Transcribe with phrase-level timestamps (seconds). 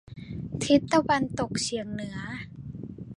[0.63, 2.17] ทิศตะวันตกเฉียงเหนือ